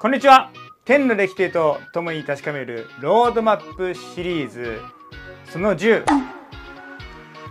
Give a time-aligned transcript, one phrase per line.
[0.00, 0.50] こんにちは。
[0.86, 4.80] 天の歴史と共に確かめるロードマップシリーズ。
[5.44, 6.06] その10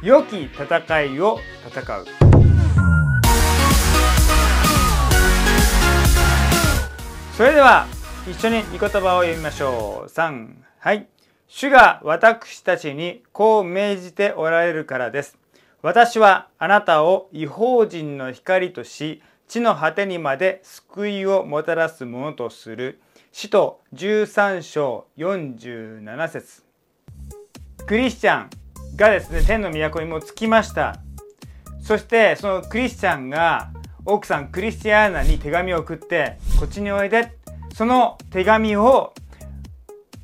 [0.02, 2.06] 良き戦いを戦う。
[7.38, 7.86] それでは
[8.28, 10.10] 一緒に御言葉を読みましょう。
[10.10, 10.48] 3
[10.80, 11.08] はい。
[11.48, 15.39] 主が私たちにこう命じておられるからです。
[15.82, 23.00] 私はあなたを違法人の光とし地の果てにまで救いをもたらすものとする。
[23.32, 26.64] 使徒13章47節。
[27.86, 28.50] クリスチャン
[28.96, 30.98] がですね天の都にも着きました。
[31.82, 33.72] そしてそのクリスチャンが
[34.06, 37.40] 奥さんクリスティアーナに手紙を送ってこっちにおいで。
[37.74, 39.14] その手紙を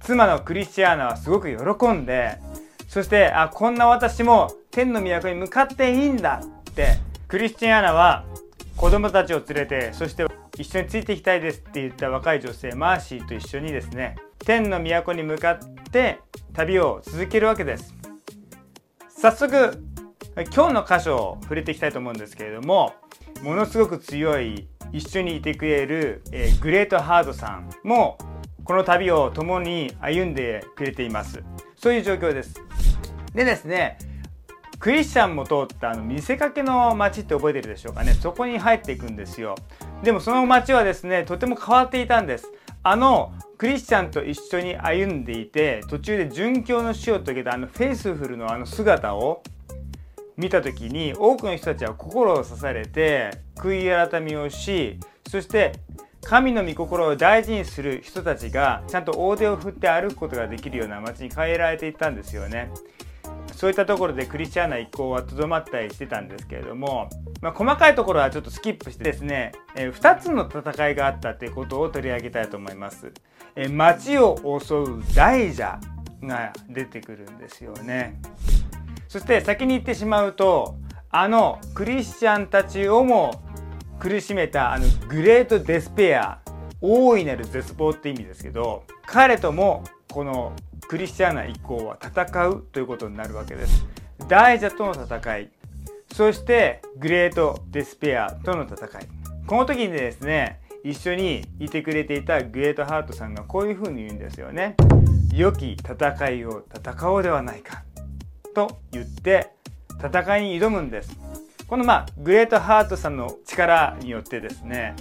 [0.01, 2.37] 妻のクリスティアーナはすごく喜んで
[2.89, 6.97] そしてあこんな私も天の都に向かっていいんだって。
[7.29, 8.25] クリスティアナは
[8.75, 10.25] 子供たちを連れてそして
[10.57, 15.59] 一緒についていきたいですって言った若い女性マーシーと一緒にですね天の都に向かっ
[15.91, 16.19] て
[16.53, 17.95] 旅を続けるわけです。
[19.07, 19.81] 早速
[20.53, 22.95] 今日の箇所を触れていきたいと思うんですけれども
[23.41, 28.17] ものすごく強い一緒にいてくれる、えー、グレートハードさんも
[28.65, 31.41] この旅を共に歩んでくれています。
[31.77, 32.61] そういう状況です。
[33.33, 33.97] でですね
[34.85, 38.13] クリスチャンも通ったあの見せかけの街って覚えてるでしょうかね。
[38.13, 39.55] そこに入っていくんですよ。
[40.03, 42.51] でもその街はですねとても変わっていたんです。
[42.83, 49.41] あのクリスチャンと一緒に歩んでいて途中で殉教の死を遂げたあのフェイスフルのあの姿を
[50.37, 55.71] 見た時に多くの人たちは心を刺されて悔い改めをしそして
[56.21, 62.69] 神の御心を大事にする人たちがちゃんと大手を振って歩くことができるような街に変えられていったんですよね。
[63.55, 67.09] そういったところでクリスチャーナ一行はとどまったりしてたんですけれども、
[67.41, 73.13] まあ、細かいところはちょっとスキップしてですね、えー、2つの戦いがあったということを取り上げたいと思います。
[73.55, 75.57] えー、街を襲う大蛇
[76.23, 78.19] が出てくるんですよね。
[79.07, 80.75] そして先に言ってしまうと
[81.09, 83.41] あのクリスチャンたちをも
[83.99, 86.39] 苦しめたあのグレートデスペア
[86.87, 90.53] 大いなる絶望って意味ですけど彼ともこの
[90.87, 93.85] クリスチャーナ以降は戦うということになるわけです。
[94.27, 95.49] 大蛇との戦い。
[96.13, 99.07] そしてグレートデスペアとの戦い。
[99.47, 104.75] この時にですね一緒にいてくれていたグレートハートさんがこういうふうに言うんですよね。
[105.33, 107.83] 良き戦いを戦おうではないか。
[108.53, 109.51] と言って
[109.99, 111.17] 戦いに挑むんです。
[111.67, 114.95] このまあグレートハートさんの力によってですね、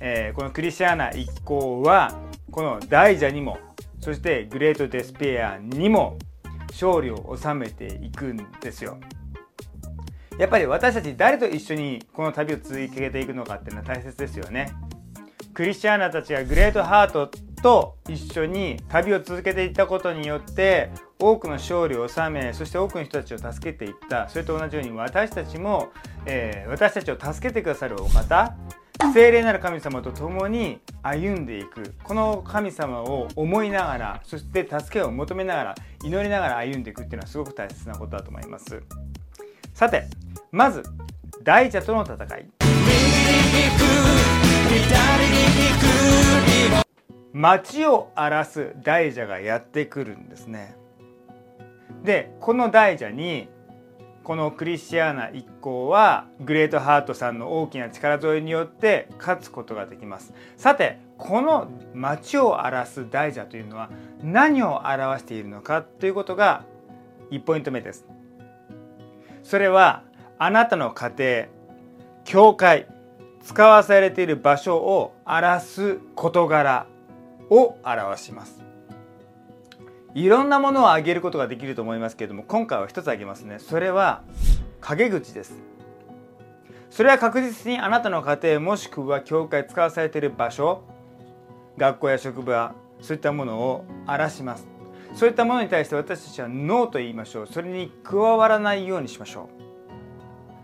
[0.00, 2.18] えー、このクリスチャーナ一行は
[2.50, 3.58] この大蛇にも
[4.00, 6.18] そしてグレートデスペアにも
[6.70, 8.98] 勝利を収めていくんですよ。
[10.38, 14.72] やっぱり私たち誰と一緒にこの旅を続けていくのかっていうのは大切ですよね。
[15.52, 25.90] クリスチャーナたちがグレートハートと一緒に旅を続けていったことによって多くの勝利を収めそして多くの人たちを助けていったそれと同じように私たちも、
[26.24, 28.56] えー、私たちを助けてくださるお方
[29.12, 31.94] 聖霊なる神様と共に歩んでいく。
[32.04, 35.74] この神様を思いながらそして助けを求めながら
[36.04, 38.82] 祈りながら歩んでいくっていうのはすごく大切なことだと思います。
[39.74, 40.04] さて
[40.52, 40.82] まず
[41.42, 42.50] 大蛇との戦い。
[47.32, 50.76] 街を荒らす大蛇がやってくるんですね。
[52.04, 53.48] でこの大蛇に
[54.30, 60.32] このクリスチアーナ一行はグレートハートさんの大きな力添えによって勝つことができます。
[60.56, 63.90] さてこの町を荒らす大蛇というのは
[64.22, 66.64] 何を表しているのかということが
[67.32, 68.06] 1ポイント目です。
[69.42, 70.04] それは
[70.38, 71.46] あなたの家庭
[72.22, 72.86] 教会
[73.42, 76.86] 使わされている場所を荒らす事柄
[77.50, 78.69] を表します。
[80.14, 83.58] いろんなものを挙げることができると思いますけれども今回は一つ挙げますね。
[83.58, 84.22] それは
[84.80, 85.54] 陰口です。
[86.90, 90.82] それは確実にあなたの家庭もしくは教会使わされている場所
[91.78, 94.66] 学校や職場そういったものを荒らします。
[95.14, 97.46] そういったものに対して私たちはノーと言いましょう。
[97.46, 99.60] それに加わらないようにしましょう。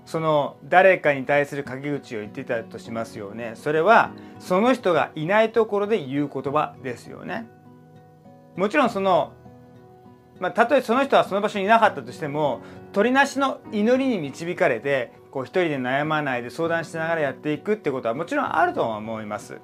[0.09, 3.53] その誰かに対する陰口を言ってたとしますよね。
[3.55, 7.49] それはその人がいないところで言う言葉ですよね。
[8.57, 9.33] もちろんその
[10.39, 12.61] まあ、たとえその人はその場所にいなかったとしても
[12.93, 19.61] 鳥なしの祈りに導かれてこう一人で悩まないで相談しながらやっていくってことはもちろんあると思います。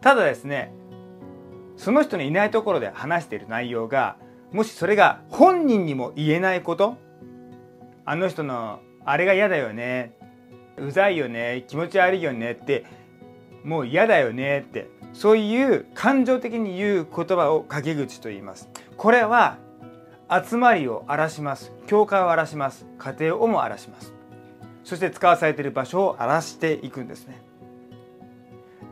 [0.00, 0.72] ただですね
[1.76, 4.16] その人のいないところで話している内容が
[4.52, 6.96] もしそれが本人にも言えないこと
[8.04, 10.12] あの人のあれが嫌だよね
[10.76, 12.84] うざいよね気持ち悪いよねって
[13.64, 18.68] もう嫌だよねってそういう感情的に言う言葉を陰口と言います。
[18.96, 19.58] これは
[20.30, 21.72] 集まりを荒らします。
[21.86, 22.86] 教会を荒らします。
[22.98, 24.14] 家庭をも荒らします。
[24.84, 27.40] そして使わされている場所を荒らしていくんですね。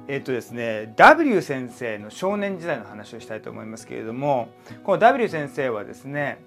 [0.09, 4.49] えっとですね W 先生の少年時代の話をしたいと思いますけれども
[4.83, 6.43] この W 先生はですね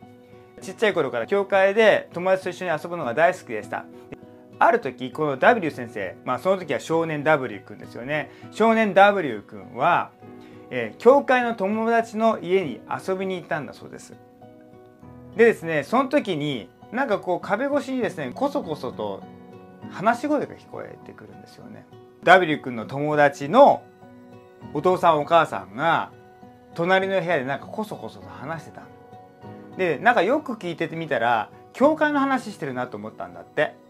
[0.62, 3.86] ちっちゃい頃から教会で友達と一緒に遊ぶのが大好きでした。
[4.66, 8.32] ある時この W 先生まあその時は少年 W 君ですよね。
[8.52, 10.12] 少年 W 君は、
[10.70, 14.14] えー、教会の友達の家に遊びに行ったんだそうです。
[15.36, 19.24] でですねその時になんかこう壁越しにですねこそこそと
[19.92, 21.86] 話し声が聞こえてくるんですよね。
[22.24, 23.84] W 君の友達の
[24.74, 26.12] お父さんお母さんが
[26.74, 28.84] 隣の部屋でなんかこそこそと話してた。
[29.78, 33.83] でなんかよく聞いててみたら教会の話してるなと思ったんだって。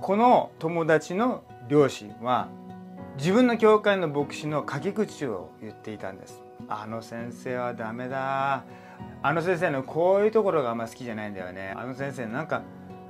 [0.00, 2.48] この友達の両親は
[3.18, 6.42] 自分の教会の牧師の書き口を言っていたんです。
[6.68, 8.64] あの先生はダメだ。
[9.22, 11.74] あの先生のこういうところがあんま好きじゃないんだよね。
[11.76, 12.62] あの先生なんか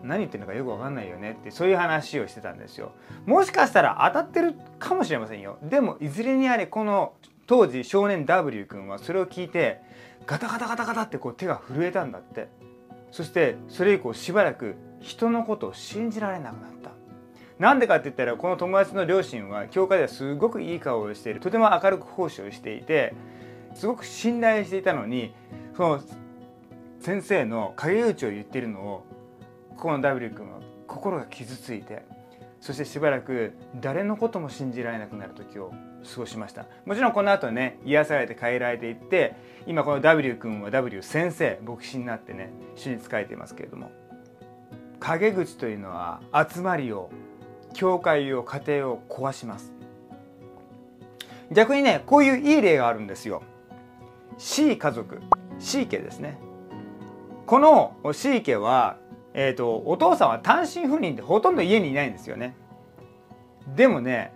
[0.03, 1.37] 何言ってるのかよく分かんないよね。
[1.41, 2.91] ってそういう話をしてたんですよ。
[3.25, 5.59] もしかしたら当たってるかもしれませんよ。
[5.63, 7.13] でもいずれにあれこの
[7.47, 9.81] 当時少年 W 君はそれを聞いて
[10.27, 12.49] ガタガタガタガタってこう手が震えたんだって。
[13.13, 16.91] そしてそれ以降しばらく人のことを信じられなくなった。
[17.59, 21.41] なんでかって言ったらこの友達の両親は教会ではすごくいい顔をしている。
[21.41, 23.15] とても明るく奉仕をしていて
[23.75, 25.35] すごく信頼していたのに
[25.77, 26.01] その
[27.01, 29.07] 先生の陰口を言っているのを
[29.77, 32.03] この W 君は心が傷ついて
[32.61, 35.73] そしてしばらく誰のことも信じられなくなる時を
[36.15, 36.67] 過ごしました。
[36.87, 39.35] もちろんこの後ね癒されて変えられていって
[39.67, 43.91] 今この W 君は W 先生牧師になってね主に仕えていますけれども。
[45.01, 47.11] 陰口というのは集まりを
[47.73, 49.73] 教会を家庭を壊します。
[51.51, 53.43] 逆にねこういういい例があるんですよ。
[54.39, 55.21] C 家族。
[55.59, 56.39] C 家ですね。
[57.47, 58.97] この C 家は、
[59.35, 62.55] えーと、お父さんは単身赴任でほとんど家にいないんですよね。
[63.75, 64.33] でもね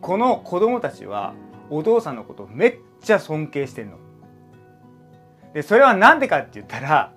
[0.00, 1.34] この子供たちは
[1.70, 3.98] お父さんのことをめっちゃ尊敬してるの。
[5.54, 7.12] でそれは何でかって言ったら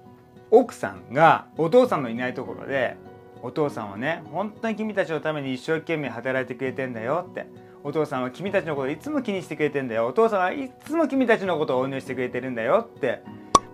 [0.60, 2.96] 奥さんがお父さんのいないところで
[3.42, 7.48] お父さんはね本当に君たちのために一生懸命働いてくれてんだよって
[7.84, 10.07] お父さんは君たちのこといつも気にしてくれてんだよ。
[10.07, 13.22] お父さんはいつも君たちのことを応援してくれてるんだよって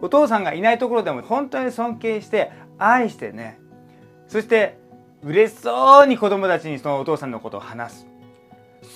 [0.02, 3.60] お父さんがいないところでも本当に尊敬して愛してね
[4.28, 4.78] そして
[5.24, 8.08] 嬉しそうに子供たちにそのお父さんのことを話す。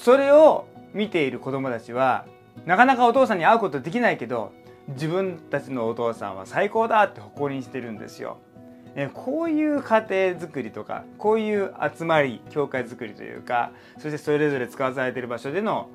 [0.03, 2.25] それを見ている子供たちは
[2.65, 4.51] なかなかお父さんに会うことできないけど
[4.89, 8.37] 自分たちのお父さんは最高だって誇りにしてるんですよ。
[9.13, 10.09] こういう家庭
[10.39, 15.89] づくりとかこういう集まり教会づくりというかそしてそれぞれ使わされている場所での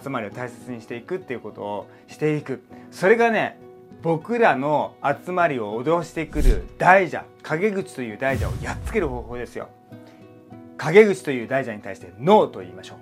[0.00, 2.62] 集まりを大切にしていくっていうことをしていく。
[2.92, 3.58] それがね
[4.02, 4.94] 僕らの
[5.24, 9.68] 集まりを脅してくる大蛇陰口という大蛇をやっつける方法ですよ。
[10.76, 12.98] 陰口という大蛇に対してノーと言いましょう。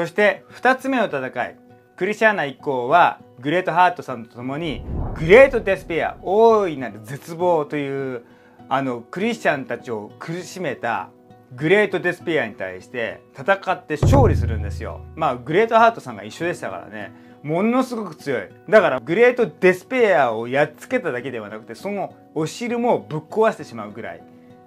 [0.00, 1.56] そして2つ目の戦い。
[1.94, 4.82] クリスチャーナ一行はグレートハートさんと共に
[5.18, 8.24] グレートデスペア大いなる絶望という
[8.70, 11.10] あのクリスチャンたちを苦しめた
[11.54, 15.02] グレートデスペアに対して戦って勝利するんですよ。
[15.16, 17.12] まあグレートハートさんが一緒でしたからね。
[17.42, 18.48] ものすごく強い。
[18.70, 24.22] だからグレートデスペアをやっつけただけではなくてそのお汁もぶっ壊してしまうぐらい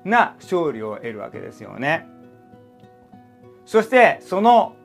[0.05, 2.05] な勝利を得るわけですよね。
[3.65, 4.75] そしてその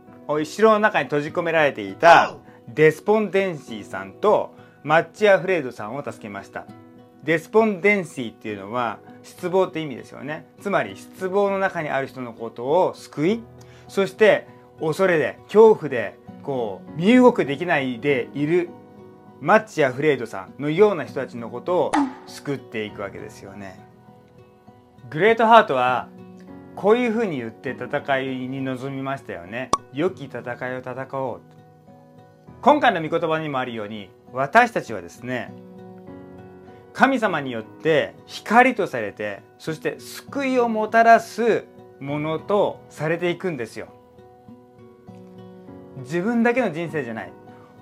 [0.45, 2.37] 城の中に閉じ込められていた
[2.69, 6.67] デスポンデンシーさんとマッチアフレードさんを助けました。
[7.25, 10.47] デスポンデンシーっていうのは失望って意味ですよね。
[10.61, 13.43] つまり失望の中にある人のことを救い
[13.89, 14.47] そして
[14.81, 18.71] 恐れで恐怖でこう身動きできないでいる
[19.41, 21.93] マッチやフレードさんのような人たちのことを
[22.27, 23.79] 救っていくわけですよね。
[25.11, 26.09] グレートハートは
[26.79, 29.73] こういうふうに言って戦いに臨みましたよね。
[29.93, 31.41] 良き戦いを戦おう
[32.63, 35.53] 今回の御言葉にもあるように私たちはですね
[36.93, 41.65] 神様によって光とされてそして救いをもたらす
[41.99, 43.89] ものとされていくんですよ。
[46.03, 47.33] 自分だけの人生じゃない。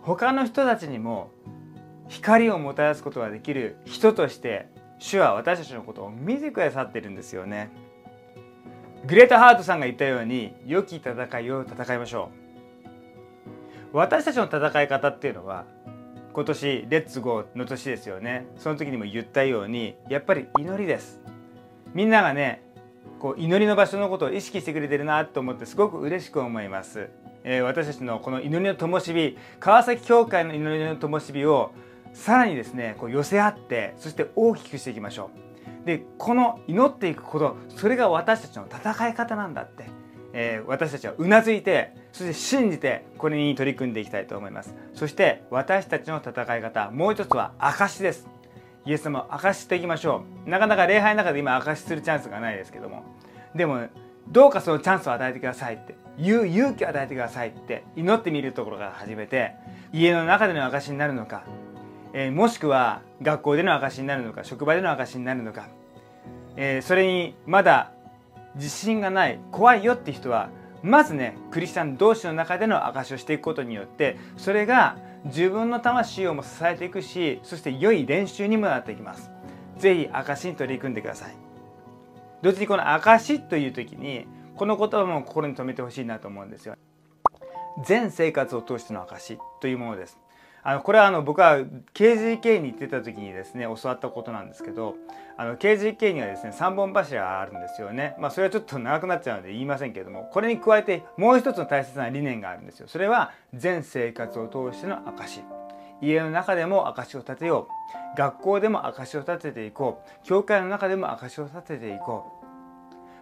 [0.00, 1.30] 他の人たちにも
[2.08, 7.84] 光をもたらすことができる人として主は私たちのことを見てくださってるんですよね。
[9.06, 12.30] グレートハートさんが言ったように良き戦いを戦いましょ
[13.92, 13.96] う。
[13.96, 15.64] 私たちの戦い方っていうのは
[16.32, 18.46] 今年レッツゴーの年ですよね。
[18.56, 21.20] その時にも言ったようにやっぱり祈りです。
[21.94, 22.62] みんながね
[23.20, 27.08] こう祈りの場所のことを意識してくれてるなと思ってすごく嬉しく思います、
[27.44, 31.72] えー、私たちのこの祈りの灯火川崎教会の祈りの灯火を
[32.12, 35.55] さらにですねこう寄せ合ってそして大きくしていきましょう。
[35.86, 39.84] でこの祈っていくことそれが私たちの戦い方なんだって、
[40.32, 44.74] えー、私たちはうなずいてそして信じてこれに取り組んでいきたいと思います。
[44.94, 48.28] そして私たちの戦い方もう一つは証です。
[48.84, 50.50] イエス様を証していきましょう。
[50.50, 53.04] なかなか礼拝の中で今証しするチャンスがないですけども。
[53.54, 53.86] でも
[54.28, 59.52] どうかそのチャンスを与えてくださいって言う勇気を与えてくださいって祈ってみるところから始めて
[59.92, 61.44] 家の中での証になるのか、
[62.12, 65.68] えー、もしくは学校での証になるのか職場での証になるのか、
[66.56, 67.92] えー、それにまだ
[68.54, 70.48] 自信がない怖いよって人は
[70.82, 74.96] まずねクリスチャン同士の中での証しをしていくことによってそれが
[75.26, 79.30] 自分の魂をも支えていくしそして良い練習にもなっていきます。
[79.78, 81.34] 是非証に取り組んでください。
[82.42, 86.76] 同時にこの証という時にこの言葉も心に留めてほしいなと思うんですよ。
[87.84, 90.18] 全生活を通しての証というものです。
[90.68, 91.60] あのこれはあの僕は
[91.94, 94.96] KGK に行ってた時にですね教わったことなんですけど
[95.36, 98.16] あの KGK にはですね3本柱があるんですよね。
[98.18, 102.88] まあそれはちょっと長くなっちゃうので言いませんけれどもこれに加えてもう一つの大切な理念があるんですよ。
[102.88, 105.44] それは全生活を通しての証
[106.02, 107.68] 家の中でも証を立てよ
[108.14, 108.18] う。
[108.18, 110.26] 学校でも証を立てていこう。
[110.26, 112.46] 教会の中でも証を立てていこう。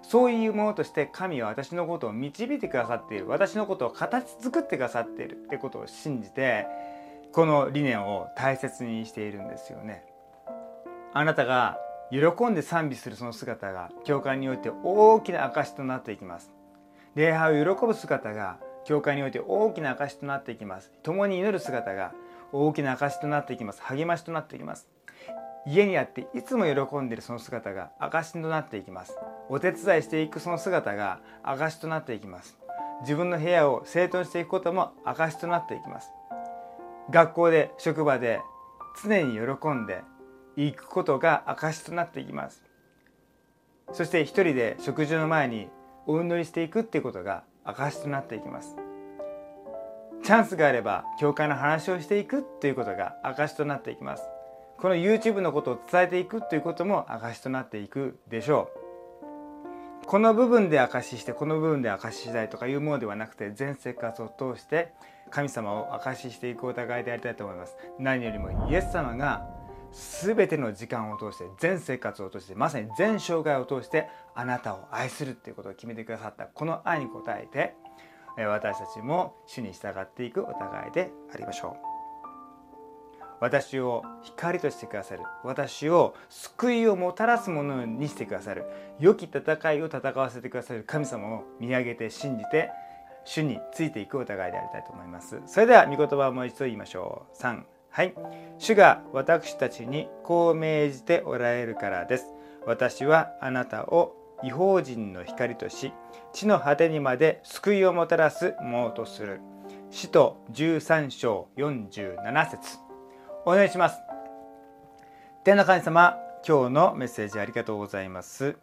[0.00, 3.28] そういうものとして神は私のことを導いてくださっている。
[3.28, 6.66] 私のことを形作ってくださっているってことを信じて
[7.34, 10.04] この理念を大切にしているんですよね。
[11.12, 11.78] あなたが
[12.12, 16.52] 喜んで賛美するその姿が教会において大きな証となっていきます。
[17.16, 20.92] 礼拝を喜ぶ姿が教会において大きな証となっていきます。
[21.02, 22.12] 共に祈る姿が
[22.52, 23.82] 大きな証となっていきます。
[23.82, 24.86] 励ましとなっていきます。
[25.66, 29.18] 家にあっていつも喜んでいるその姿が証となっていきます。
[29.48, 32.56] お手伝いしていくその姿が証となっていきます。
[33.00, 36.12] 自分の部屋を整頓していくことも証となっていきます。
[37.10, 38.40] 学校で職場で
[39.02, 40.02] 常に喜んで
[40.56, 42.62] いくことが証となっていきます。
[43.92, 45.68] そして一人で食事の前に
[46.06, 48.76] お祈りしていくっていうことが証となっていきます。
[50.22, 54.22] チャンスがあれば教会の話をしていくということが証となっていきます。
[54.78, 58.70] この YouTube のことを伝えていくということも証となっていくでしょ
[60.02, 60.06] う。
[60.06, 64.92] この部分で証ししてこの部分で証ししたいとかいうものではなくて全生活を通して
[65.34, 67.76] 神様を証ししていくお互いでありたいと思います。
[67.98, 69.44] 何よりもイエス様が
[70.24, 76.44] 全ての時間を通して全生活を通してまさに全生涯を通してあなたを愛するっていうことを決めてくださった。
[76.44, 77.74] この愛に応えて
[78.36, 81.94] 私たちも主に従っていくお互いでありましょう。
[83.40, 85.22] 私を光としてくださる。
[85.42, 88.64] 私を救いをもたらすものにしてくださる。
[89.00, 92.70] 良き戦いを戦わせてくださる神様を見上げて信じて
[93.24, 95.40] 主についていくお互いでありたいと思います。
[95.46, 97.42] それでは御言葉をもう一度言いましょう。
[97.42, 98.14] 3はい。
[98.58, 102.26] 主が私たちにこう命じておられるからです。
[102.66, 105.92] 私はあなたを違法人の光とし
[106.32, 109.40] 地の果てにまで救いをもたらすものとする。
[109.90, 112.78] 使徒13章47節。
[113.46, 114.00] お願いします。
[115.44, 116.16] 天の神様
[116.46, 118.56] 今日のメッセージありがとうございます。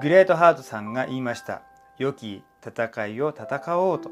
[0.00, 1.62] グレートハートさんが言いました。
[1.98, 4.10] 良き戦いを戦おうと。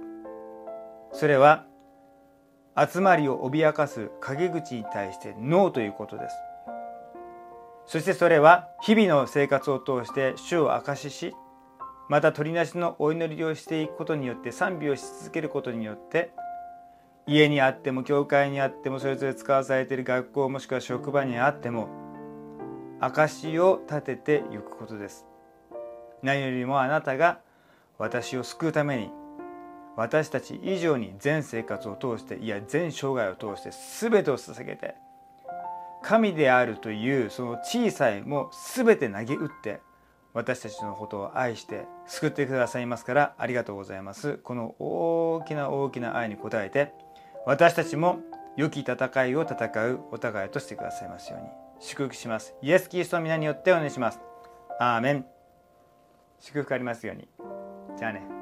[1.12, 1.64] それは
[2.76, 6.36] 集まりを脅かす陰口に対してノーということです。
[7.86, 11.34] そしてそれは日々の生活を通して主を証しし
[12.08, 16.32] また取りなしのお祈りをしていくことによって賛美をし続けることによって
[17.26, 21.88] 家にあっても教会にあってもそれぞれ使わされている学校もしくは職場にあっても
[23.00, 25.26] 証しを立てていくことです。
[26.22, 27.40] 何よりもあなたが
[28.02, 29.10] 私を救うために
[29.96, 34.96] 私たち以上に全生活を通していや全生涯を通して全てを捧げて
[36.02, 39.80] 神であるというその小さいも全て投げ打って
[40.34, 44.38] 私たちのことを愛して救ってくださいますからありがとうございます。
[44.38, 46.92] この大きな大きな愛に応えて
[47.46, 48.18] 私たちも
[48.56, 51.46] 良き戦いを戦うお互いとしてくださいますように。
[51.78, 52.54] 祝福します。
[52.62, 54.18] イエス・キリストの皆によってお願いします。
[54.80, 55.26] アーメン。
[56.40, 57.61] 祝福ありますように。
[58.02, 58.41] じゃあね